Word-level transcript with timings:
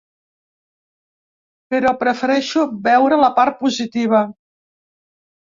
Però 1.73 1.91
prefereixo 1.99 2.65
veure 2.89 3.21
la 3.25 3.31
part 3.37 3.61
positiva. 3.61 4.25